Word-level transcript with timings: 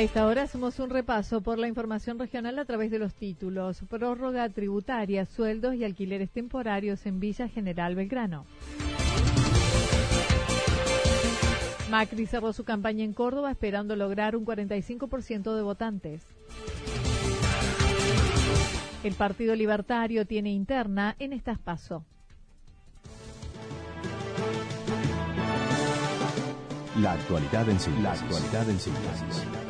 A 0.00 0.02
esta 0.02 0.26
hora 0.26 0.44
hacemos 0.44 0.78
un 0.78 0.88
repaso 0.88 1.42
por 1.42 1.58
la 1.58 1.68
información 1.68 2.18
regional 2.18 2.58
a 2.58 2.64
través 2.64 2.90
de 2.90 2.98
los 2.98 3.14
títulos. 3.14 3.82
Prórroga 3.86 4.48
tributaria, 4.48 5.26
sueldos 5.26 5.74
y 5.74 5.84
alquileres 5.84 6.30
temporarios 6.30 7.04
en 7.04 7.20
Villa 7.20 7.48
General 7.48 7.94
Belgrano. 7.94 8.46
Macri 11.90 12.24
cerró 12.24 12.54
su 12.54 12.64
campaña 12.64 13.04
en 13.04 13.12
Córdoba 13.12 13.50
esperando 13.50 13.94
lograr 13.94 14.36
un 14.36 14.46
45% 14.46 15.54
de 15.54 15.62
votantes. 15.62 16.22
El 19.04 19.12
Partido 19.12 19.54
Libertario 19.54 20.24
tiene 20.24 20.50
interna 20.50 21.14
en 21.18 21.34
estas 21.34 21.58
paso. 21.58 22.06
La 26.96 27.12
actualidad 27.12 27.68
en 27.68 27.78
síntesis. 27.78 28.02
La 28.02 28.12
actualidad 28.12 28.70
en 28.70 28.80
síntesis. 28.80 29.69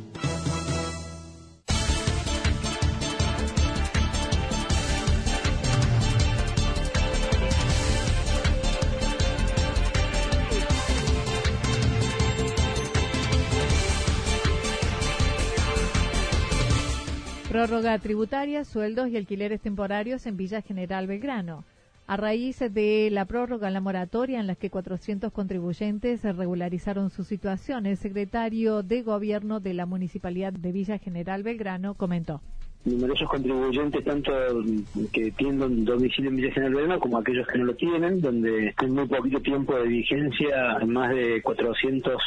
Prórroga 17.61 17.99
tributaria, 17.99 18.65
sueldos 18.65 19.09
y 19.09 19.17
alquileres 19.17 19.61
temporarios 19.61 20.25
en 20.25 20.35
Villa 20.35 20.63
General 20.63 21.05
Belgrano. 21.05 21.63
A 22.07 22.17
raíz 22.17 22.57
de 22.57 23.09
la 23.11 23.25
prórroga 23.25 23.67
en 23.67 23.75
la 23.75 23.81
moratoria 23.81 24.39
en 24.39 24.47
la 24.47 24.55
que 24.55 24.71
400 24.71 25.31
contribuyentes 25.31 26.23
regularizaron 26.23 27.11
su 27.11 27.23
situación, 27.23 27.85
el 27.85 27.97
secretario 27.97 28.81
de 28.81 29.03
Gobierno 29.03 29.59
de 29.59 29.75
la 29.75 29.85
Municipalidad 29.85 30.53
de 30.53 30.71
Villa 30.71 30.97
General 30.97 31.43
Belgrano 31.43 31.93
comentó 31.93 32.41
numerosos 32.85 33.29
contribuyentes, 33.29 34.03
tanto 34.03 34.31
que 35.11 35.31
tienen 35.31 35.85
domicilio 35.85 36.29
en 36.29 36.37
Villa 36.37 36.53
General 36.53 36.73
Belgrano 36.73 36.99
como 36.99 37.17
aquellos 37.19 37.47
que 37.47 37.59
no 37.59 37.65
lo 37.65 37.75
tienen, 37.75 38.21
donde 38.21 38.73
en 38.81 38.93
muy 38.93 39.07
poquito 39.07 39.39
tiempo 39.41 39.75
de 39.75 39.87
vigencia 39.87 40.79
más 40.85 41.13
de 41.13 41.41
400 41.41 42.21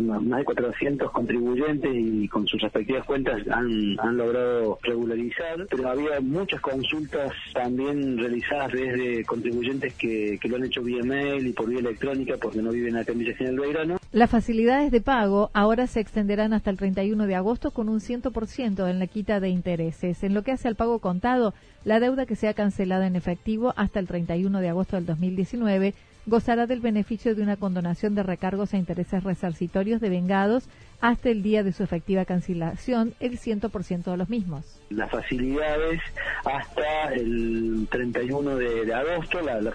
más 0.00 0.38
de 0.38 0.44
400 0.44 1.10
contribuyentes 1.10 1.90
y 1.94 2.26
con 2.28 2.46
sus 2.46 2.60
respectivas 2.60 3.04
cuentas 3.04 3.40
han, 3.48 3.98
han 4.00 4.16
logrado 4.16 4.78
regularizar, 4.82 5.66
pero 5.70 5.88
había 5.88 6.20
muchas 6.20 6.60
consultas 6.60 7.32
también 7.52 8.18
realizadas 8.18 8.72
desde 8.72 9.24
contribuyentes 9.24 9.94
que, 9.94 10.38
que 10.40 10.48
lo 10.48 10.56
han 10.56 10.64
hecho 10.64 10.82
vía 10.82 11.02
mail 11.04 11.46
y 11.46 11.52
por 11.52 11.68
vía 11.68 11.78
electrónica 11.78 12.36
porque 12.40 12.62
no 12.62 12.70
viven 12.70 12.96
acá 12.96 13.12
en 13.12 13.18
Villa 13.18 13.36
General 13.36 13.60
Belgrano. 13.60 13.96
Las 14.14 14.30
facilidades 14.30 14.92
de 14.92 15.00
pago 15.00 15.50
ahora 15.54 15.88
se 15.88 15.98
extenderán 15.98 16.52
hasta 16.52 16.70
el 16.70 16.76
31 16.76 17.26
de 17.26 17.34
agosto 17.34 17.72
con 17.72 17.88
un 17.88 17.98
100% 17.98 18.88
en 18.88 19.00
la 19.00 19.08
quita 19.08 19.40
de 19.40 19.48
intereses. 19.48 20.22
En 20.22 20.34
lo 20.34 20.44
que 20.44 20.52
hace 20.52 20.68
al 20.68 20.76
pago 20.76 21.00
contado, 21.00 21.52
la 21.84 21.98
deuda 21.98 22.24
que 22.24 22.36
sea 22.36 22.54
cancelada 22.54 23.08
en 23.08 23.16
efectivo 23.16 23.74
hasta 23.76 23.98
el 23.98 24.06
31 24.06 24.60
de 24.60 24.68
agosto 24.68 24.94
del 24.94 25.06
2019 25.06 25.94
gozará 26.26 26.68
del 26.68 26.78
beneficio 26.78 27.34
de 27.34 27.42
una 27.42 27.56
condonación 27.56 28.14
de 28.14 28.22
recargos 28.22 28.72
a 28.72 28.78
intereses 28.78 29.24
resarcitorios 29.24 30.00
de 30.00 30.10
vengados 30.10 30.68
hasta 31.04 31.28
el 31.28 31.42
día 31.42 31.62
de 31.62 31.70
su 31.70 31.82
efectiva 31.82 32.24
cancelación, 32.24 33.12
el 33.20 33.38
100% 33.38 34.04
de 34.04 34.16
los 34.16 34.30
mismos. 34.30 34.80
Las 34.88 35.10
facilidades 35.10 36.00
hasta 36.46 37.12
el 37.12 37.86
31 37.90 38.56
de, 38.56 38.94
agosto, 38.94 39.38
la, 39.42 39.70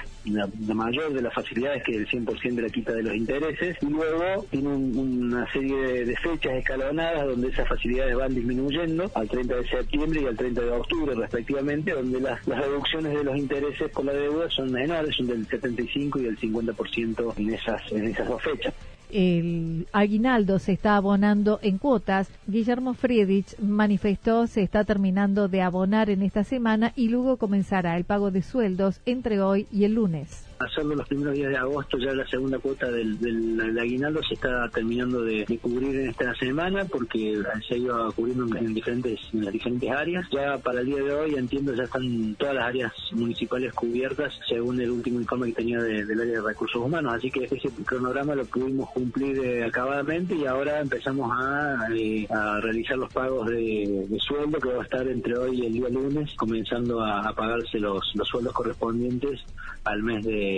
mayor 0.73 1.13
de 1.13 1.21
las 1.21 1.31
facilidades 1.31 1.83
que 1.83 1.97
el 1.97 2.07
100% 2.07 2.55
de 2.55 2.61
la 2.63 2.69
quita 2.69 2.93
de 2.93 3.03
los 3.03 3.13
intereses, 3.13 3.77
y 3.79 3.85
luego 3.85 4.43
tiene 4.49 4.69
una 4.69 5.45
serie 5.53 6.03
de, 6.05 6.15
fechas 6.15 6.53
escalonadas 6.53 7.27
donde 7.27 7.49
esas 7.49 7.69
facilidades 7.69 8.15
van 8.15 8.33
disminuyendo 8.33 9.11
al 9.13 9.29
30 9.29 9.55
de 9.55 9.67
septiembre 9.67 10.21
y 10.23 10.25
al 10.25 10.35
30 10.35 10.61
de 10.61 10.71
octubre 10.71 11.13
respectivamente, 11.13 11.91
donde 11.91 12.21
las, 12.21 12.47
las 12.47 12.59
reducciones 12.59 13.15
de 13.15 13.23
los 13.23 13.37
intereses 13.37 13.91
por 13.91 14.03
la 14.03 14.13
deuda 14.13 14.49
son 14.49 14.71
menores, 14.71 15.15
son 15.15 15.27
del 15.27 15.45
75 15.45 16.21
y 16.21 16.23
del 16.23 16.39
50% 16.39 17.33
en 17.37 17.53
esas, 17.53 17.91
en 17.91 18.07
esas 18.07 18.27
dos 18.27 18.41
fechas 18.41 18.73
el 19.11 19.87
aguinaldo 19.91 20.59
se 20.59 20.73
está 20.73 20.95
abonando 20.95 21.59
en 21.61 21.77
cuotas. 21.77 22.29
Guillermo 22.47 22.93
Friedrich 22.93 23.57
manifestó 23.59 24.47
se 24.47 24.61
está 24.61 24.83
terminando 24.83 25.47
de 25.47 25.61
abonar 25.61 26.09
en 26.09 26.21
esta 26.21 26.43
semana 26.43 26.93
y 26.95 27.09
luego 27.09 27.37
comenzará 27.37 27.97
el 27.97 28.03
pago 28.03 28.31
de 28.31 28.41
sueldos 28.41 29.01
entre 29.05 29.41
hoy 29.41 29.67
y 29.71 29.83
el 29.83 29.93
lunes 29.93 30.48
hacerlo 30.59 30.95
los 30.95 31.07
primeros 31.07 31.33
días 31.33 31.49
de 31.49 31.57
agosto, 31.57 31.97
ya 31.97 32.13
la 32.13 32.27
segunda 32.27 32.59
cuota 32.59 32.91
del, 32.91 33.17
del, 33.19 33.79
aguinaldo 33.79 34.21
se 34.23 34.33
está 34.33 34.67
terminando 34.69 35.21
de, 35.21 35.45
cubrir 35.61 35.95
en 35.95 36.09
esta 36.09 36.35
semana 36.35 36.85
porque 36.85 37.41
se 37.67 37.77
ido 37.77 38.11
cubriendo 38.11 38.57
en 38.57 38.73
diferentes 38.73 39.19
en 39.33 39.45
las 39.45 39.53
diferentes 39.53 39.89
áreas. 39.89 40.27
Ya 40.31 40.57
para 40.57 40.81
el 40.81 40.87
día 40.87 40.97
de 40.97 41.13
hoy 41.13 41.35
entiendo 41.35 41.73
ya 41.73 41.83
están 41.83 42.35
todas 42.35 42.55
las 42.55 42.65
áreas 42.65 42.93
municipales 43.13 43.73
cubiertas 43.73 44.37
según 44.47 44.81
el 44.81 44.91
último 44.91 45.19
informe 45.19 45.47
que 45.47 45.53
tenía 45.53 45.81
del 45.81 46.19
área 46.19 46.33
de 46.33 46.41
recursos 46.41 46.81
humanos, 46.81 47.13
así 47.13 47.31
que 47.31 47.45
ese 47.45 47.69
cronograma 47.85 48.35
lo 48.35 48.45
pudimos 48.45 48.89
cumplir 48.89 49.39
eh, 49.39 49.63
acabadamente 49.63 50.35
y 50.35 50.45
ahora 50.45 50.81
empezamos 50.81 51.31
a, 51.33 51.87
eh, 51.93 52.27
a 52.29 52.59
realizar 52.59 52.97
los 52.97 53.11
pagos 53.13 53.47
de, 53.47 54.07
sueldo 54.19 54.59
que 54.59 54.69
va 54.69 54.81
a 54.81 54.83
estar 54.83 55.07
entre 55.07 55.37
hoy 55.37 55.61
y 55.61 55.65
el 55.65 55.73
día 55.73 55.89
lunes 55.89 56.33
comenzando 56.35 57.01
a, 57.01 57.33
pagarse 57.33 57.79
los, 57.79 58.11
los 58.15 58.27
sueldos 58.27 58.53
correspondientes 58.53 59.39
al 59.85 60.03
mes 60.03 60.25
de 60.25 60.48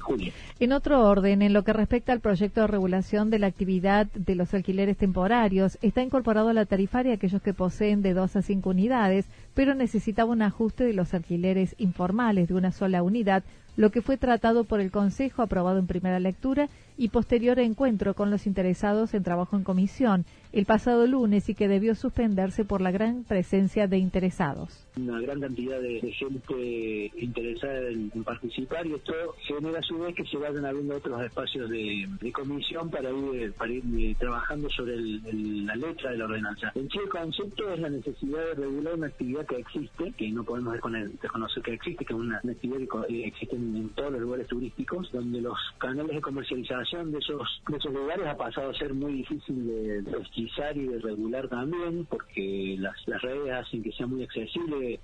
julio. 0.00 0.32
En 0.60 0.72
otro 0.72 1.02
orden, 1.08 1.42
en 1.42 1.52
lo 1.52 1.64
que 1.64 1.72
respecta 1.72 2.12
al 2.12 2.20
proyecto 2.20 2.60
de 2.62 2.66
regulación 2.66 3.30
de 3.30 3.38
la 3.38 3.46
actividad 3.46 4.06
de 4.14 4.34
los 4.34 4.54
alquileres 4.54 4.96
temporarios, 4.96 5.78
está 5.82 6.02
incorporado 6.02 6.48
a 6.48 6.54
la 6.54 6.66
tarifaria 6.66 7.14
aquellos 7.14 7.42
que 7.42 7.54
poseen 7.54 8.02
de 8.02 8.14
dos 8.14 8.36
a 8.36 8.42
cinco 8.42 8.70
unidades, 8.70 9.26
pero 9.54 9.74
necesitaba 9.74 10.32
un 10.32 10.42
ajuste 10.42 10.84
de 10.84 10.92
los 10.92 11.14
alquileres 11.14 11.74
informales 11.78 12.48
de 12.48 12.54
una 12.54 12.72
sola 12.72 13.02
unidad, 13.02 13.42
lo 13.76 13.90
que 13.90 14.02
fue 14.02 14.16
tratado 14.16 14.64
por 14.64 14.80
el 14.80 14.90
Consejo, 14.90 15.42
aprobado 15.42 15.78
en 15.78 15.86
primera 15.86 16.20
lectura 16.20 16.68
y 16.96 17.08
posterior 17.08 17.58
encuentro 17.58 18.14
con 18.14 18.30
los 18.30 18.46
interesados 18.46 19.14
en 19.14 19.22
trabajo 19.22 19.56
en 19.56 19.64
comisión 19.64 20.24
el 20.52 20.66
pasado 20.66 21.06
lunes 21.06 21.48
y 21.48 21.54
que 21.54 21.66
debió 21.66 21.94
suspenderse 21.94 22.64
por 22.64 22.82
la 22.82 22.90
gran 22.90 23.24
presencia 23.24 23.86
de 23.86 23.96
interesados. 23.96 24.86
Una 24.96 25.18
gran 25.20 25.40
cantidad 25.40 25.80
de, 25.80 26.00
gente 26.12 27.10
interesada 27.18 27.88
en, 27.88 28.10
participar 28.22 28.86
y 28.86 28.92
esto 28.92 29.14
genera 29.46 29.78
a 29.78 29.82
su 29.82 29.98
vez 29.98 30.14
que 30.14 30.26
se 30.26 30.36
vayan 30.36 30.66
abriendo 30.66 30.96
otros 30.96 31.22
espacios 31.22 31.70
de, 31.70 32.06
comisión 32.34 32.90
para 32.90 33.10
ir, 33.10 33.52
para 33.54 33.72
ir 33.72 33.82
eh, 33.98 34.14
trabajando 34.18 34.68
sobre 34.70 34.96
la 34.96 35.74
letra 35.76 36.10
de 36.10 36.18
la 36.18 36.24
ordenanza. 36.26 36.72
En 36.74 36.88
sí 36.90 36.98
el 37.02 37.08
concepto 37.08 37.72
es 37.72 37.80
la 37.80 37.88
necesidad 37.88 38.44
de 38.48 38.54
regular 38.54 38.94
una 38.94 39.06
actividad 39.06 39.46
que 39.46 39.56
existe, 39.56 40.12
que 40.12 40.30
no 40.30 40.44
podemos 40.44 40.74
desconocer 40.74 41.62
que 41.62 41.72
existe, 41.72 42.04
que 42.04 42.12
es 42.12 42.18
una, 42.18 42.36
actividad 42.36 43.06
que 43.08 43.26
existe 43.26 43.56
en, 43.56 43.88
todos 43.90 44.12
los 44.12 44.20
lugares 44.20 44.46
turísticos, 44.46 45.10
donde 45.12 45.40
los 45.40 45.56
canales 45.78 46.14
de 46.14 46.20
comercialización 46.20 46.81
de 46.92 47.18
esos, 47.18 47.62
de 47.68 47.76
esos 47.78 47.92
lugares 47.92 48.26
ha 48.26 48.36
pasado 48.36 48.70
a 48.70 48.74
ser 48.74 48.92
muy 48.92 49.14
difícil 49.14 49.66
de, 49.66 50.02
de 50.02 50.26
y 50.74 50.86
de 50.86 50.98
regular 51.00 51.48
también, 51.48 52.04
porque 52.04 52.76
las, 52.78 52.96
las 53.06 53.22
redes 53.22 53.50
hacen 53.50 53.82
que 53.82 53.92
sea 53.92 54.06
muy 54.06 54.22
accesible 54.22 55.00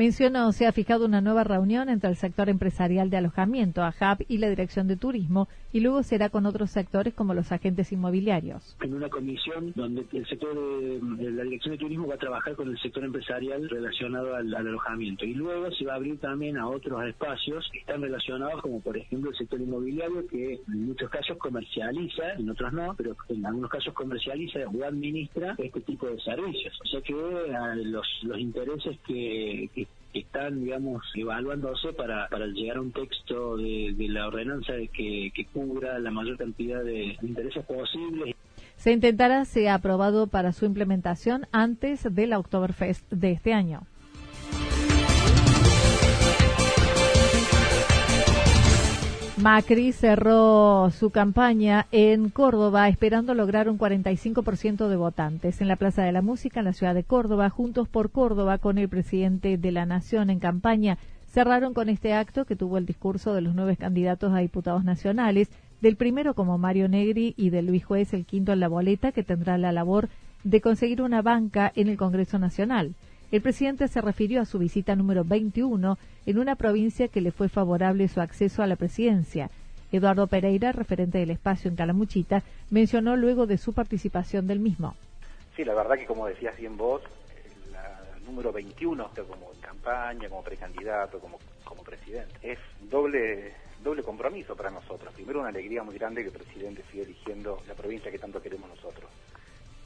Mencionó, 0.00 0.50
se 0.52 0.66
ha 0.66 0.72
fijado 0.72 1.04
una 1.04 1.20
nueva 1.20 1.44
reunión 1.44 1.90
entre 1.90 2.08
el 2.08 2.16
sector 2.16 2.48
empresarial 2.48 3.10
de 3.10 3.18
alojamiento, 3.18 3.82
AJAP, 3.82 4.22
y 4.28 4.38
la 4.38 4.48
Dirección 4.48 4.88
de 4.88 4.96
Turismo, 4.96 5.46
y 5.74 5.80
luego 5.80 6.02
será 6.02 6.30
con 6.30 6.46
otros 6.46 6.70
sectores 6.70 7.12
como 7.12 7.34
los 7.34 7.52
agentes 7.52 7.92
inmobiliarios. 7.92 8.78
En 8.80 8.94
una 8.94 9.10
comisión 9.10 9.74
donde 9.76 10.06
el 10.10 10.26
sector 10.26 10.54
de, 10.54 11.30
la 11.30 11.42
Dirección 11.42 11.72
de 11.72 11.78
Turismo 11.80 12.06
va 12.08 12.14
a 12.14 12.18
trabajar 12.18 12.56
con 12.56 12.70
el 12.70 12.78
sector 12.78 13.04
empresarial 13.04 13.68
relacionado 13.68 14.34
al, 14.34 14.54
alojamiento. 14.54 15.26
Y 15.26 15.34
luego 15.34 15.70
se 15.72 15.84
va 15.84 15.92
a 15.92 15.96
abrir 15.96 16.18
también 16.18 16.56
a 16.56 16.66
otros 16.66 17.04
espacios 17.04 17.68
que 17.70 17.80
están 17.80 18.00
relacionados, 18.00 18.62
como 18.62 18.80
por 18.80 18.96
ejemplo 18.96 19.28
el 19.28 19.36
sector 19.36 19.60
inmobiliario, 19.60 20.26
que 20.28 20.60
en 20.66 20.86
muchos 20.86 21.10
casos 21.10 21.36
comercializa, 21.36 22.32
en 22.38 22.48
otros 22.48 22.72
no, 22.72 22.94
pero 22.96 23.14
en 23.28 23.44
algunos 23.44 23.68
casos 23.68 23.92
comercializa 23.92 24.60
o 24.60 24.82
administra 24.82 25.56
este 25.58 25.82
tipo 25.82 26.06
de 26.06 26.18
servicios. 26.20 26.74
O 26.82 26.88
sea 26.88 27.02
que 27.02 27.12
los, 27.12 28.06
los 28.22 28.38
intereses 28.38 28.98
que 29.06 29.68
están, 30.14 30.64
digamos, 30.64 31.02
evaluándose 31.14 31.92
para, 31.92 32.28
para 32.28 32.46
llegar 32.46 32.78
a 32.78 32.80
un 32.80 32.92
texto 32.92 33.56
de, 33.56 33.94
la 34.08 34.26
ordenanza 34.26 34.72
que, 34.92 35.30
que 35.34 35.46
cubra 35.46 35.98
la 35.98 36.10
mayor 36.10 36.36
cantidad 36.36 36.82
de 36.82 37.16
intereses 37.22 37.64
posibles. 37.64 38.34
Se 38.76 38.92
intentará 38.92 39.44
sea 39.44 39.74
aprobado 39.74 40.26
para 40.26 40.52
su 40.52 40.64
implementación 40.64 41.46
antes 41.52 42.12
del 42.14 42.32
Oktoberfest 42.32 43.10
de 43.12 43.32
este 43.32 43.52
año. 43.52 43.82
Macri 49.40 49.92
cerró 49.92 50.90
su 50.90 51.08
campaña 51.08 51.86
en 51.92 52.28
Córdoba 52.28 52.90
esperando 52.90 53.32
lograr 53.32 53.70
un 53.70 53.78
45% 53.78 54.88
de 54.88 54.96
votantes. 54.96 55.62
En 55.62 55.68
la 55.68 55.76
Plaza 55.76 56.02
de 56.02 56.12
la 56.12 56.20
Música, 56.20 56.60
en 56.60 56.66
la 56.66 56.74
ciudad 56.74 56.94
de 56.94 57.04
Córdoba, 57.04 57.48
Juntos 57.48 57.88
por 57.88 58.10
Córdoba, 58.10 58.58
con 58.58 58.76
el 58.76 58.90
presidente 58.90 59.56
de 59.56 59.72
la 59.72 59.86
Nación 59.86 60.28
en 60.28 60.40
campaña, 60.40 60.98
cerraron 61.32 61.72
con 61.72 61.88
este 61.88 62.12
acto 62.12 62.44
que 62.44 62.54
tuvo 62.54 62.76
el 62.76 62.84
discurso 62.84 63.32
de 63.32 63.40
los 63.40 63.54
nueve 63.54 63.78
candidatos 63.78 64.34
a 64.34 64.40
diputados 64.40 64.84
nacionales, 64.84 65.48
del 65.80 65.96
primero 65.96 66.34
como 66.34 66.58
Mario 66.58 66.88
Negri 66.88 67.32
y 67.38 67.48
de 67.48 67.62
Luis 67.62 67.84
Juez 67.86 68.12
el 68.12 68.26
quinto 68.26 68.52
en 68.52 68.60
la 68.60 68.68
boleta, 68.68 69.10
que 69.10 69.22
tendrá 69.22 69.56
la 69.56 69.72
labor 69.72 70.10
de 70.44 70.60
conseguir 70.60 71.00
una 71.00 71.22
banca 71.22 71.72
en 71.74 71.88
el 71.88 71.96
Congreso 71.96 72.38
Nacional. 72.38 72.94
El 73.32 73.42
presidente 73.42 73.86
se 73.86 74.00
refirió 74.00 74.40
a 74.40 74.44
su 74.44 74.58
visita 74.58 74.96
número 74.96 75.22
21 75.22 75.98
en 76.26 76.38
una 76.38 76.56
provincia 76.56 77.06
que 77.06 77.20
le 77.20 77.30
fue 77.30 77.48
favorable 77.48 78.08
su 78.08 78.20
acceso 78.20 78.60
a 78.60 78.66
la 78.66 78.74
presidencia. 78.74 79.50
Eduardo 79.92 80.26
Pereira, 80.26 80.72
referente 80.72 81.18
del 81.18 81.30
espacio 81.30 81.70
en 81.70 81.76
Calamuchita, 81.76 82.42
mencionó 82.70 83.16
luego 83.16 83.46
de 83.46 83.56
su 83.56 83.72
participación 83.72 84.48
del 84.48 84.58
mismo. 84.58 84.96
Sí, 85.54 85.64
la 85.64 85.74
verdad 85.74 85.96
que 85.96 86.06
como 86.06 86.26
decías 86.26 86.56
bien 86.56 86.76
vos, 86.76 87.02
la 87.70 88.00
número 88.26 88.50
21, 88.50 89.10
como 89.28 89.52
en 89.54 89.60
campaña, 89.60 90.28
como 90.28 90.42
precandidato, 90.42 91.20
como, 91.20 91.38
como 91.62 91.84
presidente, 91.84 92.34
es 92.42 92.58
doble 92.90 93.52
doble 93.84 94.02
compromiso 94.02 94.54
para 94.54 94.70
nosotros. 94.70 95.14
Primero, 95.14 95.40
una 95.40 95.48
alegría 95.48 95.82
muy 95.82 95.96
grande 95.96 96.22
que 96.22 96.28
el 96.28 96.34
presidente 96.34 96.82
siga 96.90 97.04
eligiendo 97.04 97.62
la 97.66 97.74
provincia 97.74 98.10
que 98.10 98.18
tanto 98.18 98.42
queremos 98.42 98.68
nosotros 98.68 99.08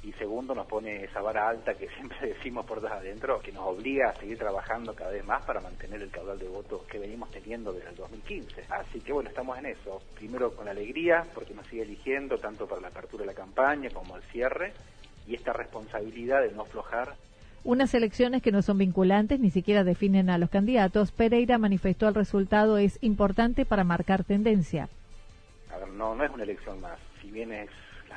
y 0.04 0.12
segundo 0.12 0.54
nos 0.54 0.66
pone 0.66 1.04
esa 1.04 1.22
vara 1.22 1.48
alta 1.48 1.74
que 1.74 1.88
siempre 1.96 2.28
decimos 2.28 2.66
por 2.66 2.78
todos 2.78 2.92
adentro, 2.92 3.40
que 3.40 3.52
nos 3.52 3.66
obliga 3.66 4.10
a 4.10 4.14
seguir 4.14 4.38
trabajando 4.38 4.94
cada 4.94 5.10
vez 5.10 5.24
más 5.24 5.42
para 5.44 5.60
mantener 5.60 6.02
el 6.02 6.10
caudal 6.10 6.38
de 6.38 6.48
votos 6.48 6.82
que 6.84 6.98
venimos 6.98 7.30
teniendo 7.30 7.72
desde 7.72 7.88
el 7.88 7.96
2015. 7.96 8.64
Así 8.68 9.00
que 9.00 9.12
bueno, 9.12 9.30
estamos 9.30 9.58
en 9.58 9.66
eso. 9.66 10.02
Primero 10.14 10.54
con 10.54 10.68
alegría, 10.68 11.26
porque 11.34 11.54
nos 11.54 11.66
sigue 11.66 11.82
eligiendo 11.82 12.38
tanto 12.38 12.66
para 12.66 12.82
la 12.82 12.88
apertura 12.88 13.22
de 13.22 13.28
la 13.28 13.34
campaña 13.34 13.88
como 13.90 14.16
el 14.16 14.22
cierre, 14.24 14.72
y 15.26 15.34
esta 15.34 15.54
responsabilidad 15.54 16.42
de 16.42 16.52
no 16.52 16.62
aflojar 16.62 17.14
unas 17.66 17.94
elecciones 17.94 18.42
que 18.42 18.52
no 18.52 18.60
son 18.60 18.76
vinculantes, 18.76 19.40
ni 19.40 19.50
siquiera 19.50 19.84
definen 19.84 20.28
a 20.28 20.36
los 20.36 20.50
candidatos, 20.50 21.12
Pereira 21.12 21.56
manifestó 21.56 22.06
el 22.08 22.14
resultado 22.14 22.76
es 22.76 22.98
importante 23.02 23.64
para 23.64 23.84
marcar 23.84 24.22
tendencia. 24.22 24.90
A 25.72 25.78
ver, 25.78 25.88
no, 25.88 26.14
no 26.14 26.24
es 26.24 26.30
una 26.30 26.42
elección 26.42 26.78
más. 26.82 26.98
Si 27.22 27.30
bien 27.30 27.52
es 27.52 27.70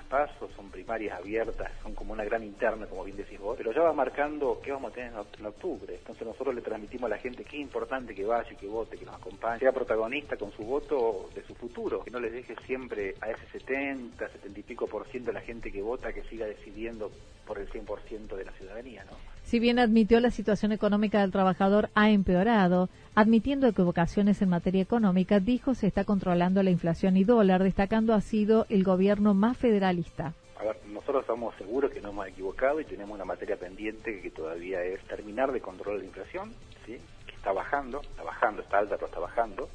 pasos, 0.05 0.51
son 0.55 0.69
primarias 0.69 1.17
abiertas, 1.19 1.71
son 1.83 1.93
como 1.93 2.13
una 2.13 2.23
gran 2.23 2.43
interna, 2.43 2.87
como 2.87 3.03
bien 3.03 3.17
decís 3.17 3.39
vos, 3.39 3.57
pero 3.57 3.71
ya 3.71 3.81
va 3.81 3.93
marcando 3.93 4.59
qué 4.63 4.71
vamos 4.71 4.91
a 4.91 4.95
tener 4.95 5.13
en 5.39 5.45
octubre. 5.45 5.95
Entonces 5.95 6.25
nosotros 6.25 6.55
le 6.55 6.61
transmitimos 6.61 7.07
a 7.07 7.15
la 7.15 7.19
gente 7.19 7.43
es 7.43 7.53
importante 7.61 8.13
que 8.13 8.25
vaya, 8.25 8.55
que 8.55 8.67
vote, 8.67 8.97
que 8.97 9.05
nos 9.05 9.15
acompañe, 9.15 9.59
sea 9.59 9.71
protagonista 9.71 10.37
con 10.37 10.51
su 10.51 10.63
voto 10.63 11.29
de 11.33 11.43
su 11.43 11.55
futuro, 11.55 12.03
que 12.03 12.11
no 12.11 12.19
les 12.19 12.31
deje 12.31 12.55
siempre 12.65 13.15
a 13.21 13.31
ese 13.31 13.45
70, 13.51 14.27
70 14.29 14.59
y 14.59 14.63
pico 14.63 14.87
por 14.87 15.07
ciento 15.07 15.31
de 15.31 15.39
la 15.39 15.41
gente 15.41 15.71
que 15.71 15.81
vota 15.81 16.13
que 16.13 16.23
siga 16.23 16.45
decidiendo 16.45 17.11
por 17.47 17.57
el 17.57 17.69
100% 17.69 18.35
de 18.35 18.45
la 18.45 18.51
ciudadanía, 18.51 19.05
¿no? 19.05 19.17
Si 19.43 19.59
bien 19.59 19.79
admitió 19.79 20.19
la 20.19 20.29
situación 20.29 20.73
económica 20.73 21.21
del 21.21 21.31
trabajador 21.31 21.89
ha 21.95 22.09
empeorado, 22.09 22.89
admitiendo 23.15 23.65
equivocaciones 23.65 24.41
en 24.41 24.49
materia 24.49 24.81
económica, 24.81 25.39
dijo 25.39 25.73
se 25.73 25.87
está 25.87 26.03
controlando 26.03 26.61
la 26.63 26.69
inflación 26.69 27.15
y 27.15 27.23
dólar, 27.23 27.63
destacando 27.63 28.13
ha 28.13 28.19
sido 28.19 28.65
el 28.69 28.83
gobierno 28.83 29.33
más 29.33 29.55
federalista. 29.55 30.33
A 30.59 30.63
ver, 30.63 30.77
nosotros 30.87 31.21
estamos 31.21 31.55
seguros 31.55 31.91
que 31.91 32.01
no 32.01 32.09
hemos 32.09 32.27
equivocado 32.27 32.81
y 32.81 32.85
tenemos 32.85 33.15
una 33.15 33.23
materia 33.23 33.55
pendiente 33.55 34.21
que 34.21 34.31
todavía 34.31 34.83
es 34.83 35.01
terminar 35.03 35.53
de 35.53 35.61
controlar 35.61 36.01
la 36.01 36.05
inflación, 36.05 36.51
¿sí? 36.85 36.99
que 37.25 37.35
está 37.35 37.53
bajando, 37.53 38.01
está 38.01 38.23
bajando, 38.23 38.61
está 38.63 38.79
alta, 38.79 38.95
pero 38.95 39.07
está 39.07 39.19
bajando, 39.19 39.69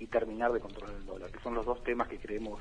y 0.00 0.06
terminar 0.08 0.50
de 0.50 0.58
controlar 0.58 0.96
el 0.96 1.06
dólar, 1.06 1.30
que 1.30 1.38
son 1.44 1.54
los 1.54 1.64
dos 1.64 1.84
temas 1.84 2.08
que 2.08 2.18
creemos 2.18 2.60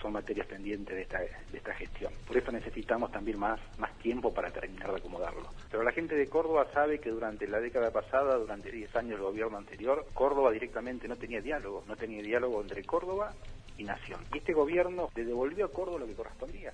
son 0.00 0.12
materias 0.12 0.46
pendientes 0.46 0.94
de 0.94 1.02
esta, 1.02 1.18
de 1.18 1.58
esta 1.58 1.74
gestión. 1.74 2.12
Por 2.26 2.36
eso 2.36 2.52
necesitamos 2.52 3.10
también 3.10 3.38
más, 3.38 3.60
tiempo 4.02 4.32
para 4.32 4.50
terminar 4.50 4.90
de 4.90 4.98
acomodarlo. 4.98 5.48
Pero 5.70 5.82
la 5.82 5.92
gente 5.92 6.14
de 6.14 6.28
Córdoba 6.28 6.66
sabe 6.72 7.00
que 7.00 7.10
durante 7.10 7.48
la 7.48 7.60
década 7.60 7.90
pasada, 7.90 8.36
durante 8.36 8.70
10 8.70 8.94
años 8.96 9.12
del 9.12 9.22
gobierno 9.22 9.58
anterior, 9.58 10.06
Córdoba 10.14 10.52
directamente 10.52 11.08
no 11.08 11.16
tenía 11.16 11.40
diálogo, 11.40 11.84
no 11.88 11.96
tenía 11.96 12.22
diálogo 12.22 12.60
entre 12.60 12.84
Córdoba 12.84 13.32
y 13.76 13.84
Nación. 13.84 14.20
Y 14.32 14.38
este 14.38 14.52
gobierno 14.52 15.10
le 15.16 15.24
devolvió 15.24 15.66
a 15.66 15.72
Córdoba 15.72 16.00
lo 16.00 16.06
que 16.06 16.14
correspondía. 16.14 16.72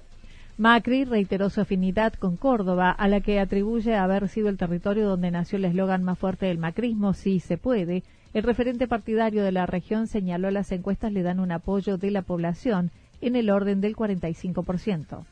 Macri 0.57 1.05
reiteró 1.05 1.51
su 1.51 1.61
afinidad 1.61 2.13
con 2.13 2.37
Córdoba, 2.37 2.91
a 2.91 3.09
la 3.09 3.21
que 3.21 3.41
atribuye 3.41 3.97
haber 3.97 4.29
sido 4.29 4.49
el 4.49 4.57
territorio 4.57 5.09
donde 5.09 5.33
nació 5.33 5.59
el 5.59 5.65
eslogan 5.65 6.05
más 6.05 6.19
fuerte 6.19 6.47
del 6.47 6.59
macrismo, 6.59 7.13
sí 7.13 7.41
se 7.41 7.59
puede. 7.59 8.05
El 8.35 8.45
referente 8.45 8.87
partidario 8.87 9.43
de 9.43 9.51
la 9.51 9.67
región 9.67 10.07
señaló 10.07 10.51
las 10.51 10.71
encuestas 10.71 11.13
le 11.13 11.23
dan 11.23 11.41
un 11.41 11.51
apoyo 11.51 11.99
de 11.99 12.11
la 12.11 12.23
población 12.23 12.93
en 13.27 13.37
el 13.37 13.51
orden 13.51 13.81
del 13.81 13.97
45%. 13.97 15.25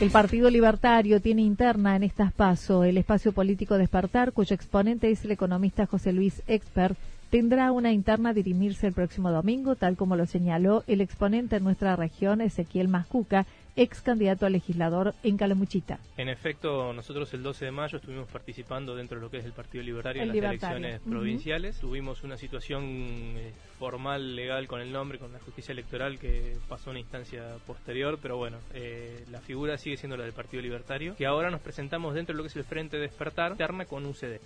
El 0.00 0.10
Partido 0.10 0.50
Libertario 0.50 1.20
tiene 1.20 1.42
interna 1.42 1.96
en 1.96 2.02
estas 2.02 2.32
pasos 2.32 2.84
el 2.84 2.98
espacio 2.98 3.32
político 3.32 3.78
Despertar, 3.78 4.32
cuyo 4.32 4.54
exponente 4.54 5.10
es 5.10 5.24
el 5.24 5.30
economista 5.30 5.86
José 5.86 6.12
Luis 6.12 6.42
Expert, 6.46 6.98
tendrá 7.30 7.72
una 7.72 7.92
interna 7.92 8.30
a 8.30 8.34
dirimirse 8.34 8.86
el 8.86 8.92
próximo 8.92 9.30
domingo, 9.30 9.76
tal 9.76 9.96
como 9.96 10.16
lo 10.16 10.26
señaló 10.26 10.84
el 10.88 11.00
exponente 11.00 11.56
en 11.56 11.64
nuestra 11.64 11.96
región, 11.96 12.40
Ezequiel 12.40 12.88
Mascuca, 12.88 13.46
ex 13.76 14.00
candidato 14.02 14.46
a 14.46 14.50
legislador 14.50 15.14
en 15.22 15.36
Calamuchita. 15.36 15.98
En 16.16 16.28
efecto, 16.28 16.92
nosotros 16.92 17.32
el 17.34 17.42
12 17.42 17.66
de 17.66 17.70
mayo 17.70 17.98
estuvimos 17.98 18.28
participando 18.28 18.94
dentro 18.94 19.18
de 19.18 19.22
lo 19.22 19.30
que 19.30 19.38
es 19.38 19.44
el 19.44 19.52
Partido 19.52 19.82
Libertario 19.82 20.22
en 20.22 20.28
las 20.28 20.36
elecciones 20.36 21.00
provinciales. 21.00 21.78
Tuvimos 21.78 22.22
una 22.22 22.36
situación 22.36 22.84
eh, 22.84 23.52
formal, 23.78 24.36
legal 24.36 24.66
con 24.66 24.80
el 24.80 24.92
nombre, 24.92 25.18
con 25.18 25.32
la 25.32 25.40
justicia 25.40 25.72
electoral 25.72 26.18
que 26.18 26.56
pasó 26.68 26.90
a 26.90 26.92
una 26.92 27.00
instancia 27.00 27.42
posterior, 27.66 28.18
pero 28.20 28.36
bueno, 28.36 28.58
eh, 28.74 29.24
la 29.30 29.40
figura 29.40 29.76
sigue 29.76 29.96
siendo 29.96 30.16
la 30.16 30.24
del 30.24 30.32
Partido 30.32 30.62
Libertario, 30.62 31.16
que 31.16 31.26
ahora 31.26 31.50
nos 31.50 31.60
presentamos 31.60 32.14
dentro 32.14 32.34
de 32.34 32.36
lo 32.38 32.42
que 32.44 32.48
es 32.48 32.56
el 32.56 32.64
Frente 32.64 32.98
Despertar, 32.98 33.52
interna 33.52 33.84
con 33.86 34.06
UCD. 34.06 34.40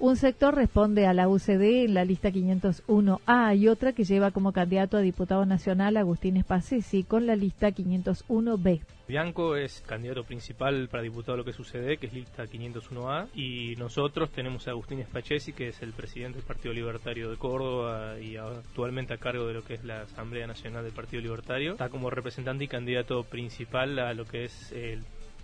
Un 0.00 0.16
sector 0.16 0.54
responde 0.54 1.06
a 1.06 1.14
la 1.14 1.28
UCD 1.28 1.84
en 1.84 1.94
la 1.94 2.04
lista 2.04 2.30
501A 2.30 3.56
y 3.56 3.68
otra 3.68 3.92
que 3.92 4.04
lleva 4.04 4.32
como 4.32 4.52
candidato 4.52 4.96
a 4.96 5.00
diputado 5.00 5.46
nacional 5.46 5.96
Agustín 5.96 6.36
Espacesi 6.36 7.04
con 7.04 7.26
la 7.26 7.36
lista 7.36 7.68
501B. 7.68 8.80
Bianco 9.06 9.56
es 9.56 9.82
candidato 9.86 10.24
principal 10.24 10.88
para 10.88 11.02
diputado 11.02 11.38
lo 11.38 11.44
que 11.44 11.52
sucede, 11.52 11.96
que 11.96 12.06
es 12.08 12.12
lista 12.12 12.44
501A, 12.44 13.28
y 13.34 13.76
nosotros 13.76 14.30
tenemos 14.30 14.66
a 14.66 14.72
Agustín 14.72 14.98
Espachesi, 14.98 15.52
que 15.52 15.68
es 15.68 15.80
el 15.82 15.92
presidente 15.92 16.38
del 16.38 16.46
Partido 16.46 16.74
Libertario 16.74 17.30
de 17.30 17.36
Córdoba 17.36 18.18
y 18.20 18.36
actualmente 18.36 19.14
a 19.14 19.18
cargo 19.18 19.46
de 19.46 19.54
lo 19.54 19.62
que 19.62 19.74
es 19.74 19.84
la 19.84 20.02
Asamblea 20.02 20.46
Nacional 20.46 20.84
del 20.84 20.92
Partido 20.92 21.22
Libertario. 21.22 21.72
Está 21.72 21.88
como 21.88 22.10
representante 22.10 22.64
y 22.64 22.68
candidato 22.68 23.22
principal 23.24 23.98
a 23.98 24.12
lo 24.12 24.24
que 24.24 24.44
es 24.44 24.74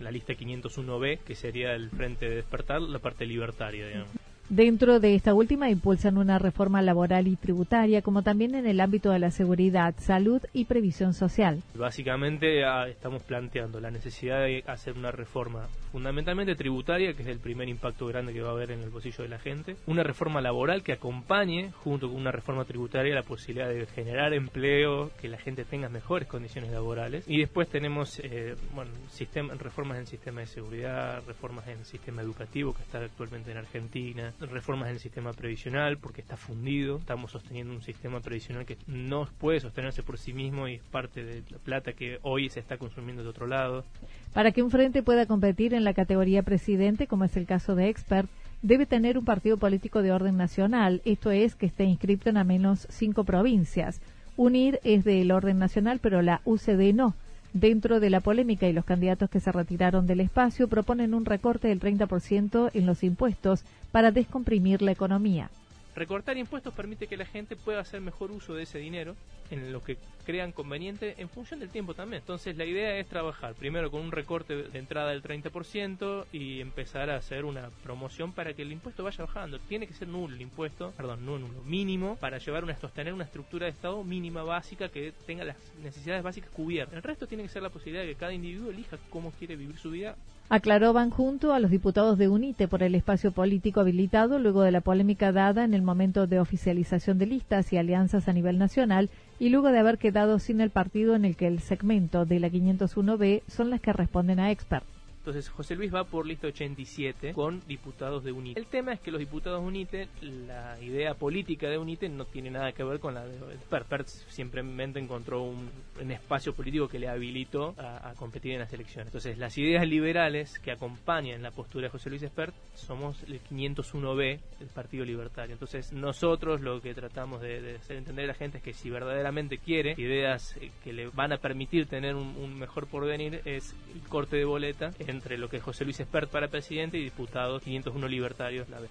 la 0.00 0.10
lista 0.10 0.32
501B, 0.32 1.18
que 1.20 1.34
sería 1.34 1.74
el 1.74 1.90
Frente 1.90 2.28
de 2.28 2.36
Despertar, 2.36 2.80
la 2.80 2.98
parte 2.98 3.26
libertaria, 3.26 3.86
digamos. 3.86 4.08
Dentro 4.50 4.98
de 4.98 5.14
esta 5.14 5.32
última 5.32 5.70
impulsan 5.70 6.18
una 6.18 6.40
reforma 6.40 6.82
laboral 6.82 7.28
y 7.28 7.36
tributaria, 7.36 8.02
como 8.02 8.24
también 8.24 8.56
en 8.56 8.66
el 8.66 8.80
ámbito 8.80 9.12
de 9.12 9.20
la 9.20 9.30
seguridad, 9.30 9.94
salud 9.98 10.42
y 10.52 10.64
previsión 10.64 11.14
social. 11.14 11.62
Básicamente 11.76 12.64
ah, 12.64 12.88
estamos 12.88 13.22
planteando 13.22 13.78
la 13.78 13.92
necesidad 13.92 14.40
de 14.40 14.64
hacer 14.66 14.98
una 14.98 15.12
reforma 15.12 15.68
fundamentalmente 15.92 16.56
tributaria, 16.56 17.14
que 17.14 17.22
es 17.22 17.28
el 17.28 17.38
primer 17.38 17.68
impacto 17.68 18.06
grande 18.06 18.32
que 18.32 18.42
va 18.42 18.48
a 18.48 18.52
haber 18.52 18.72
en 18.72 18.80
el 18.80 18.90
bolsillo 18.90 19.22
de 19.22 19.28
la 19.28 19.38
gente, 19.38 19.76
una 19.86 20.02
reforma 20.02 20.40
laboral 20.40 20.82
que 20.82 20.92
acompañe, 20.92 21.70
junto 21.70 22.08
con 22.08 22.16
una 22.16 22.32
reforma 22.32 22.64
tributaria, 22.64 23.14
la 23.14 23.22
posibilidad 23.22 23.68
de 23.68 23.86
generar 23.86 24.34
empleo, 24.34 25.12
que 25.20 25.28
la 25.28 25.38
gente 25.38 25.64
tenga 25.64 25.88
mejores 25.88 26.28
condiciones 26.28 26.72
laborales. 26.72 27.24
Y 27.28 27.38
después 27.38 27.68
tenemos 27.68 28.20
eh, 28.24 28.56
bueno, 28.74 28.90
sistema, 29.10 29.54
reformas 29.54 29.96
en 29.96 30.00
el 30.02 30.06
sistema 30.08 30.40
de 30.40 30.46
seguridad, 30.48 31.22
reformas 31.24 31.68
en 31.68 31.78
el 31.78 31.84
sistema 31.84 32.22
educativo 32.22 32.74
que 32.74 32.82
está 32.82 32.98
actualmente 32.98 33.52
en 33.52 33.58
Argentina, 33.58 34.32
reformas 34.48 34.88
en 34.88 34.94
el 34.94 35.00
sistema 35.00 35.32
previsional 35.32 35.98
porque 35.98 36.20
está 36.20 36.36
fundido. 36.36 36.98
Estamos 36.98 37.30
sosteniendo 37.30 37.74
un 37.74 37.82
sistema 37.82 38.20
previsional 38.20 38.64
que 38.64 38.78
no 38.86 39.28
puede 39.38 39.60
sostenerse 39.60 40.02
por 40.02 40.18
sí 40.18 40.32
mismo 40.32 40.68
y 40.68 40.76
es 40.76 40.82
parte 40.82 41.24
de 41.24 41.42
la 41.50 41.58
plata 41.58 41.92
que 41.92 42.18
hoy 42.22 42.48
se 42.48 42.60
está 42.60 42.78
consumiendo 42.78 43.22
de 43.22 43.28
otro 43.28 43.46
lado. 43.46 43.84
Para 44.32 44.52
que 44.52 44.62
un 44.62 44.70
frente 44.70 45.02
pueda 45.02 45.26
competir 45.26 45.74
en 45.74 45.84
la 45.84 45.94
categoría 45.94 46.42
presidente, 46.42 47.06
como 47.06 47.24
es 47.24 47.36
el 47.36 47.46
caso 47.46 47.74
de 47.74 47.88
Expert, 47.88 48.28
debe 48.62 48.86
tener 48.86 49.18
un 49.18 49.24
partido 49.24 49.56
político 49.56 50.02
de 50.02 50.12
orden 50.12 50.36
nacional, 50.36 51.00
esto 51.04 51.30
es, 51.30 51.54
que 51.54 51.66
esté 51.66 51.84
inscrito 51.84 52.28
en 52.28 52.36
al 52.36 52.46
menos 52.46 52.86
cinco 52.90 53.24
provincias. 53.24 54.00
UNIR 54.36 54.80
es 54.84 55.04
del 55.04 55.32
orden 55.32 55.58
nacional, 55.58 55.98
pero 56.00 56.22
la 56.22 56.40
UCD 56.44 56.94
no. 56.94 57.14
Dentro 57.52 57.98
de 57.98 58.10
la 58.10 58.20
polémica 58.20 58.68
y 58.68 58.72
los 58.72 58.84
candidatos 58.84 59.28
que 59.28 59.40
se 59.40 59.50
retiraron 59.50 60.06
del 60.06 60.20
espacio 60.20 60.68
proponen 60.68 61.14
un 61.14 61.24
recorte 61.24 61.68
del 61.68 61.80
30% 61.80 62.70
en 62.74 62.86
los 62.86 63.02
impuestos 63.02 63.64
para 63.90 64.12
descomprimir 64.12 64.82
la 64.82 64.92
economía. 64.92 65.50
Recortar 65.94 66.36
impuestos 66.36 66.72
permite 66.72 67.06
que 67.06 67.16
la 67.16 67.26
gente 67.26 67.56
pueda 67.56 67.80
hacer 67.80 68.00
mejor 68.00 68.30
uso 68.30 68.54
de 68.54 68.62
ese 68.62 68.78
dinero 68.78 69.16
en 69.50 69.72
lo 69.72 69.82
que 69.82 69.96
crean 70.24 70.52
conveniente 70.52 71.16
en 71.18 71.28
función 71.28 71.58
del 71.58 71.70
tiempo 71.70 71.94
también. 71.94 72.20
Entonces 72.20 72.56
la 72.56 72.64
idea 72.64 72.96
es 72.96 73.08
trabajar 73.08 73.54
primero 73.54 73.90
con 73.90 74.00
un 74.02 74.12
recorte 74.12 74.54
de 74.54 74.78
entrada 74.78 75.10
del 75.10 75.22
30% 75.22 76.26
y 76.32 76.60
empezar 76.60 77.10
a 77.10 77.16
hacer 77.16 77.44
una 77.44 77.70
promoción 77.82 78.32
para 78.32 78.54
que 78.54 78.62
el 78.62 78.70
impuesto 78.70 79.02
vaya 79.02 79.24
bajando. 79.24 79.58
Tiene 79.58 79.88
que 79.88 79.94
ser 79.94 80.08
nulo 80.08 80.34
el 80.34 80.40
impuesto, 80.40 80.92
perdón, 80.96 81.26
no 81.26 81.38
nulo, 81.38 81.62
mínimo 81.62 82.16
para 82.16 82.38
llevar 82.38 82.62
una 82.62 82.76
sostener 82.76 83.12
una 83.12 83.24
estructura 83.24 83.66
de 83.66 83.72
Estado 83.72 84.02
mínima 84.04 84.42
básica 84.42 84.88
que 84.88 85.12
tenga 85.26 85.44
las 85.44 85.56
necesidades 85.82 86.22
básicas 86.22 86.50
cubiertas. 86.50 86.94
El 86.94 87.02
resto 87.02 87.26
tiene 87.26 87.42
que 87.42 87.48
ser 87.48 87.62
la 87.62 87.70
posibilidad 87.70 88.02
de 88.02 88.10
que 88.10 88.18
cada 88.18 88.32
individuo 88.32 88.70
elija 88.70 88.98
cómo 89.10 89.32
quiere 89.32 89.56
vivir 89.56 89.76
su 89.76 89.90
vida 89.90 90.16
Aclaró 90.52 90.92
Van 90.92 91.10
junto 91.10 91.54
a 91.54 91.60
los 91.60 91.70
diputados 91.70 92.18
de 92.18 92.28
UNITE 92.28 92.66
por 92.66 92.82
el 92.82 92.96
espacio 92.96 93.30
político 93.30 93.78
habilitado 93.78 94.40
luego 94.40 94.62
de 94.62 94.72
la 94.72 94.80
polémica 94.80 95.30
dada 95.30 95.62
en 95.62 95.74
el 95.74 95.82
momento 95.82 96.26
de 96.26 96.40
oficialización 96.40 97.18
de 97.18 97.26
listas 97.26 97.72
y 97.72 97.76
alianzas 97.76 98.26
a 98.26 98.32
nivel 98.32 98.58
nacional 98.58 99.10
y 99.38 99.50
luego 99.50 99.68
de 99.68 99.78
haber 99.78 99.98
quedado 99.98 100.40
sin 100.40 100.60
el 100.60 100.70
partido 100.70 101.14
en 101.14 101.24
el 101.24 101.36
que 101.36 101.46
el 101.46 101.60
segmento 101.60 102.24
de 102.24 102.40
la 102.40 102.48
501B 102.48 103.42
son 103.46 103.70
las 103.70 103.80
que 103.80 103.92
responden 103.92 104.40
a 104.40 104.50
expert. 104.50 104.84
Entonces 105.20 105.50
José 105.50 105.76
Luis 105.76 105.94
va 105.94 106.04
por 106.04 106.26
lista 106.26 106.46
87 106.46 107.34
con 107.34 107.60
diputados 107.66 108.24
de 108.24 108.32
UNITE. 108.32 108.58
El 108.58 108.66
tema 108.66 108.94
es 108.94 109.00
que 109.00 109.10
los 109.10 109.18
diputados 109.18 109.60
de 109.60 109.66
UNITE, 109.66 110.08
la 110.22 110.80
idea 110.80 111.12
política 111.12 111.68
de 111.68 111.76
UNITE 111.76 112.08
no 112.08 112.24
tiene 112.24 112.50
nada 112.50 112.72
que 112.72 112.82
ver 112.82 113.00
con 113.00 113.12
la 113.12 113.26
de 113.26 113.38
PERT. 113.68 114.06
Simplemente 114.06 114.98
encontró 114.98 115.42
un, 115.42 115.70
espacio 116.10 116.54
político 116.54 116.88
que 116.88 116.98
le 116.98 117.08
habilitó 117.08 117.74
a, 117.76 118.14
competir 118.16 118.52
en 118.52 118.60
las 118.60 118.72
elecciones. 118.72 119.08
Entonces 119.08 119.36
las 119.36 119.58
ideas 119.58 119.86
liberales 119.86 120.58
que 120.58 120.72
acompañan 120.72 121.42
la 121.42 121.50
postura 121.50 121.84
de 121.84 121.90
José 121.90 122.08
Luis 122.08 122.22
Espert 122.22 122.54
somos 122.74 123.22
el 123.24 123.42
501B, 123.42 124.40
el 124.60 124.66
Partido 124.68 125.04
Libertario. 125.04 125.52
Entonces 125.52 125.92
nosotros 125.92 126.62
lo 126.62 126.80
que 126.80 126.94
tratamos 126.94 127.42
de, 127.42 127.76
hacer 127.76 127.98
entender 127.98 128.24
a 128.24 128.28
la 128.28 128.34
gente 128.34 128.58
es 128.58 128.64
que 128.64 128.72
si 128.72 128.88
verdaderamente 128.88 129.58
quiere 129.58 129.94
ideas 129.98 130.56
eh, 130.56 130.70
que 130.82 130.94
le 130.94 131.08
van 131.08 131.32
a 131.32 131.36
permitir 131.36 131.86
tener 131.86 132.14
un 132.14 132.58
mejor 132.58 132.86
porvenir 132.86 133.42
es 133.44 133.76
el 133.94 134.00
corte 134.08 134.36
de 134.36 134.46
boleta 134.46 134.92
entre 135.10 135.36
lo 135.36 135.48
que 135.48 135.58
es 135.58 135.62
José 135.62 135.84
Luis 135.84 136.00
Espert 136.00 136.30
para 136.30 136.48
presidente 136.48 136.98
y 136.98 137.04
diputados 137.04 137.62
501 137.62 138.08
libertarios 138.08 138.68
la 138.68 138.80
vez. 138.80 138.90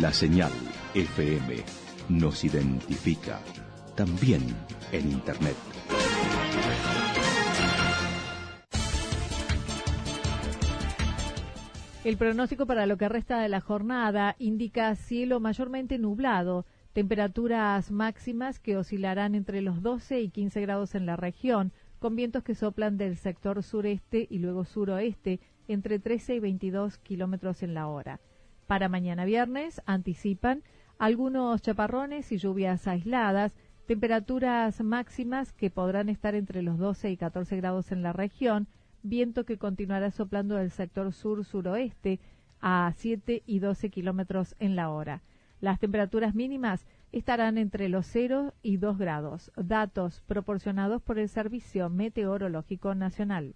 La 0.00 0.12
señal 0.12 0.50
FM 0.94 1.64
nos 2.08 2.44
identifica 2.44 3.40
también 3.96 4.42
en 4.92 5.10
Internet. 5.10 5.56
El 12.08 12.16
pronóstico 12.16 12.64
para 12.64 12.86
lo 12.86 12.96
que 12.96 13.06
resta 13.06 13.38
de 13.38 13.50
la 13.50 13.60
jornada 13.60 14.34
indica 14.38 14.94
cielo 14.94 15.40
mayormente 15.40 15.98
nublado, 15.98 16.64
temperaturas 16.94 17.90
máximas 17.90 18.58
que 18.58 18.78
oscilarán 18.78 19.34
entre 19.34 19.60
los 19.60 19.82
12 19.82 20.22
y 20.22 20.30
15 20.30 20.62
grados 20.62 20.94
en 20.94 21.04
la 21.04 21.16
región, 21.16 21.70
con 21.98 22.16
vientos 22.16 22.42
que 22.44 22.54
soplan 22.54 22.96
del 22.96 23.18
sector 23.18 23.62
sureste 23.62 24.26
y 24.30 24.38
luego 24.38 24.64
suroeste 24.64 25.40
entre 25.68 25.98
13 25.98 26.36
y 26.36 26.40
22 26.40 26.96
kilómetros 26.96 27.62
en 27.62 27.74
la 27.74 27.88
hora. 27.88 28.20
Para 28.66 28.88
mañana 28.88 29.26
viernes 29.26 29.82
anticipan 29.84 30.62
algunos 30.98 31.60
chaparrones 31.60 32.32
y 32.32 32.38
lluvias 32.38 32.88
aisladas, 32.88 33.52
temperaturas 33.86 34.80
máximas 34.80 35.52
que 35.52 35.68
podrán 35.68 36.08
estar 36.08 36.34
entre 36.34 36.62
los 36.62 36.78
12 36.78 37.10
y 37.10 37.18
14 37.18 37.54
grados 37.58 37.92
en 37.92 38.02
la 38.02 38.14
región, 38.14 38.66
viento 39.02 39.44
que 39.44 39.58
continuará 39.58 40.10
soplando 40.10 40.56
del 40.56 40.70
sector 40.70 41.12
sur-suroeste 41.12 42.20
a 42.60 42.92
7 42.96 43.42
y 43.46 43.58
12 43.60 43.90
kilómetros 43.90 44.54
en 44.58 44.76
la 44.76 44.90
hora. 44.90 45.22
Las 45.60 45.78
temperaturas 45.80 46.34
mínimas 46.34 46.86
estarán 47.12 47.58
entre 47.58 47.88
los 47.88 48.06
0 48.06 48.54
y 48.62 48.76
2 48.76 48.98
grados, 48.98 49.50
datos 49.56 50.22
proporcionados 50.26 51.02
por 51.02 51.18
el 51.18 51.28
Servicio 51.28 51.88
Meteorológico 51.88 52.94
Nacional. 52.94 53.54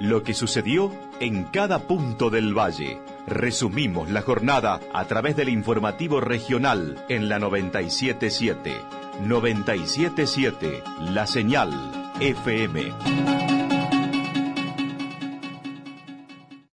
Lo 0.00 0.22
que 0.22 0.34
sucedió 0.34 0.92
en 1.20 1.44
cada 1.44 1.86
punto 1.86 2.28
del 2.30 2.56
valle. 2.56 2.98
Resumimos 3.26 4.10
la 4.10 4.22
jornada 4.22 4.80
a 4.92 5.04
través 5.06 5.36
del 5.36 5.48
informativo 5.48 6.20
regional 6.20 7.04
en 7.08 7.28
la 7.28 7.38
977. 7.38 8.72
977, 9.26 10.82
la 11.00 11.26
señal 11.26 12.05
FM. 12.20 13.35